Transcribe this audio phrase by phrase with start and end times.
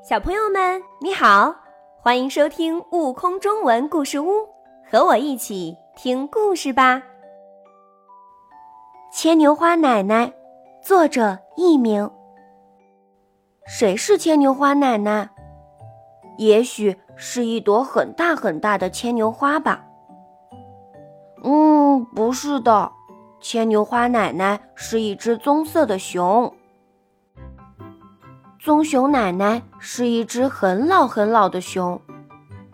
[0.00, 1.54] 小朋友们，你好，
[2.00, 4.30] 欢迎收听《悟空中文故事屋》，
[4.88, 7.02] 和我一起听故事吧。
[9.12, 10.32] 牵牛花奶奶，
[10.80, 12.08] 作者佚名。
[13.66, 15.28] 谁是牵牛花奶奶？
[16.38, 19.84] 也许是一朵很大很大的牵牛花吧。
[21.42, 22.92] 嗯，不是的，
[23.40, 26.54] 牵牛花奶奶是一只棕色的熊。
[28.68, 31.98] 棕熊奶奶是一只很老很老的熊，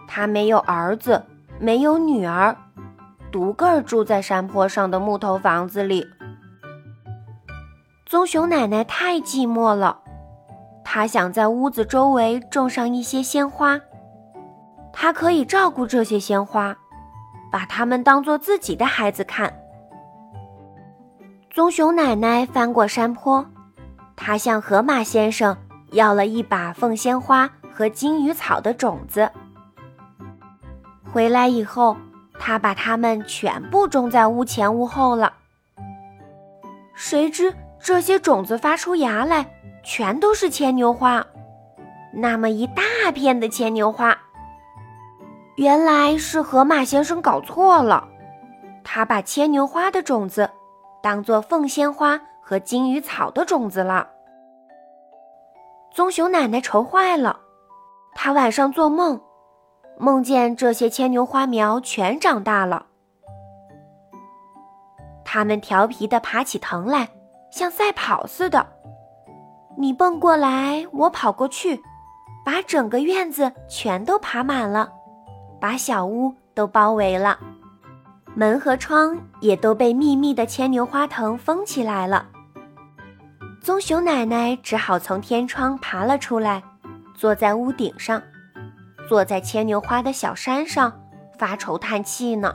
[0.09, 1.25] 它没有儿子，
[1.61, 2.57] 没有女儿，
[3.31, 6.05] 独个儿住在山坡上的木头房子里。
[8.07, 10.01] 棕熊奶奶太寂寞了，
[10.83, 13.81] 她想在屋子周围种上一些鲜花，
[14.93, 16.77] 她可以照顾这些鲜花，
[17.53, 19.55] 把它们当做自己的孩子看。
[21.53, 23.47] 棕熊奶奶翻过山坡，
[24.17, 25.57] 她向河马先生。
[25.95, 29.31] 要了一把凤仙花和金鱼草的种子，
[31.13, 31.97] 回来以后，
[32.39, 35.33] 他把它们全部种在屋前屋后了。
[36.95, 39.47] 谁知这些种子发出芽来，
[39.85, 41.25] 全都是牵牛花，
[42.13, 44.19] 那么一大片的牵牛花。
[45.55, 48.09] 原来是河马先生搞错了，
[48.83, 50.51] 他把牵牛花的种子
[51.01, 54.09] 当做凤仙花和金鱼草的种子了。
[55.95, 57.39] 棕熊奶奶愁坏了，
[58.17, 59.21] 她晚上做梦，
[59.97, 62.87] 梦见这些牵牛花苗全长大了。
[65.25, 67.09] 它们调皮地爬起藤来，
[67.53, 68.67] 像赛跑似的，
[69.79, 71.81] 你蹦过来，我跑过去，
[72.45, 74.93] 把整个院子全都爬满了，
[75.61, 77.39] 把小屋都包围了，
[78.35, 82.31] 门和窗也都被密密的牵牛花藤封起来了。
[83.65, 86.63] 棕熊奶奶只好从天窗爬了出来，
[87.15, 88.23] 坐在屋顶上，
[89.09, 90.93] 坐在牵牛花的小山上，
[91.39, 92.55] 发愁叹气呢。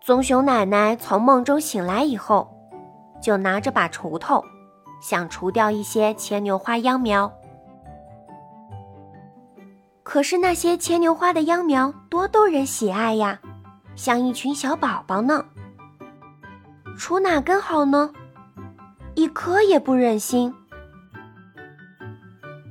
[0.00, 2.48] 棕熊奶奶从梦中醒来以后，
[3.20, 4.40] 就拿着把锄头，
[5.00, 7.28] 想除掉一些牵牛花秧苗。
[10.04, 13.36] 可是那些牵牛花的秧苗多逗人喜爱呀，
[13.96, 15.44] 像一群小宝宝呢。
[16.96, 18.08] 除哪根好呢？
[19.16, 20.54] 一颗也不忍心。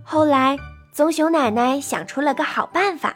[0.04, 0.56] 后来，
[0.94, 3.16] 棕熊奶奶想出了个好办法。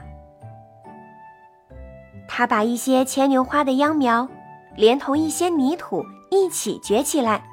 [2.27, 4.27] 她把一些牵牛花的秧苗，
[4.75, 7.43] 连同一些泥土一起掘起来。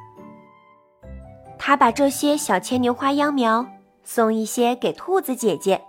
[1.59, 3.67] 她把这些小牵牛花秧苗
[4.03, 5.83] 送一些给兔子姐姐，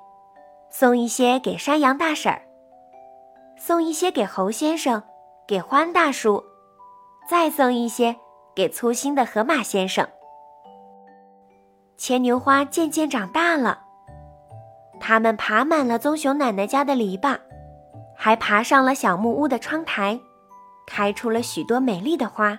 [0.69, 2.41] 送一些给山羊大婶儿，
[3.57, 5.01] 送一些给猴先生，
[5.47, 6.43] 给獾大叔，
[7.29, 8.17] 再送一些。
[8.57, 10.07] 给粗心的河马先生，
[11.95, 13.81] 牵牛花渐渐长大了，
[14.99, 17.37] 它们爬满了棕熊奶奶家的篱笆，
[18.15, 20.19] 还爬上了小木屋的窗台，
[20.87, 22.57] 开出了许多美丽的花。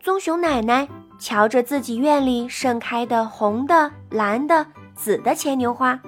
[0.00, 6.00] 棕熊奶奶瞧着自己院里盛开的红的、蓝的、紫的牵牛花，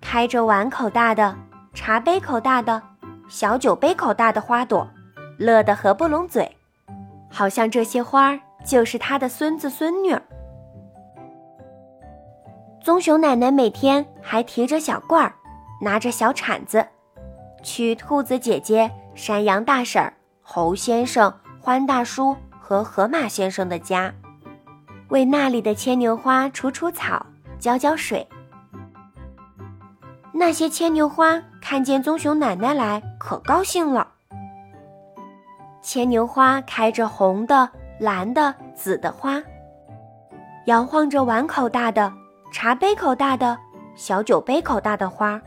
[0.00, 1.34] 开着碗口大的、
[1.74, 2.80] 茶杯口大的、
[3.28, 4.88] 小酒杯口大的花朵。
[5.38, 6.56] 乐得合不拢嘴，
[7.30, 10.16] 好像这些花儿就是他的孙子孙女。
[12.80, 15.34] 棕熊奶奶每天还提着小罐儿，
[15.82, 16.86] 拿着小铲子，
[17.62, 21.32] 去兔子姐姐、山羊大婶、猴先生、
[21.62, 24.14] 獾大叔和河马先生的家，
[25.08, 27.26] 为那里的牵牛花除除草、
[27.58, 28.26] 浇浇水。
[30.32, 34.06] 那些牵牛花看见棕熊奶奶来，可高兴了。
[35.86, 37.70] 牵牛花开着红的、
[38.00, 39.40] 蓝的、紫的花，
[40.64, 42.12] 摇晃着碗口大的、
[42.52, 43.56] 茶杯口大的、
[43.94, 45.40] 小酒杯口大的花，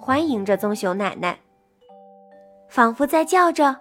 [0.00, 1.36] 欢迎着棕熊奶奶，
[2.68, 3.76] 仿佛在叫着：“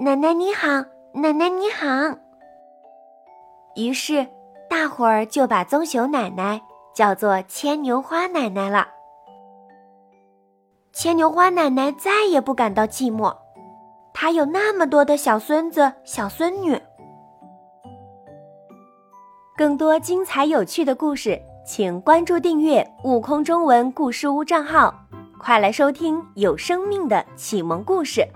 [0.00, 0.68] 奶奶你好，
[1.12, 1.86] 奶奶你好。”
[3.76, 4.26] 于是，
[4.70, 6.62] 大伙儿就把棕熊奶奶
[6.94, 8.88] 叫做牵牛花奶奶了。
[10.94, 13.43] 牵牛花奶奶再也不感到寂寞。
[14.24, 16.80] 还有那么多的小孙子、小孙女。
[19.54, 24.94] 更多精彩有趣的故事，请关注订阅“悟空中文故事屋”账号，
[25.38, 28.26] 快来收听有生命的启蒙故事。